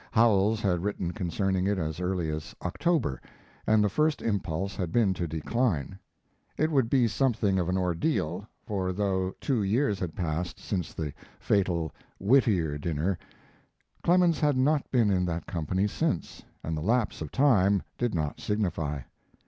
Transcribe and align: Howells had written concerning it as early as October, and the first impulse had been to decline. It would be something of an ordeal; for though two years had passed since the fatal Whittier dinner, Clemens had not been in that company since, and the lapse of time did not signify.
Howells 0.09 0.61
had 0.61 0.81
written 0.83 1.11
concerning 1.13 1.67
it 1.67 1.77
as 1.77 1.99
early 1.99 2.31
as 2.31 2.55
October, 2.63 3.21
and 3.67 3.83
the 3.83 3.87
first 3.87 4.19
impulse 4.23 4.75
had 4.75 4.91
been 4.91 5.13
to 5.13 5.27
decline. 5.27 5.99
It 6.57 6.71
would 6.71 6.89
be 6.89 7.07
something 7.07 7.59
of 7.59 7.69
an 7.69 7.77
ordeal; 7.77 8.47
for 8.65 8.93
though 8.93 9.35
two 9.39 9.61
years 9.61 9.99
had 9.99 10.15
passed 10.15 10.59
since 10.59 10.91
the 10.91 11.13
fatal 11.39 11.91
Whittier 12.19 12.79
dinner, 12.79 13.19
Clemens 14.01 14.39
had 14.39 14.57
not 14.57 14.89
been 14.89 15.11
in 15.11 15.23
that 15.25 15.45
company 15.45 15.85
since, 15.85 16.41
and 16.63 16.75
the 16.75 16.81
lapse 16.81 17.21
of 17.21 17.31
time 17.31 17.83
did 17.99 18.15
not 18.15 18.39
signify. 18.41 19.01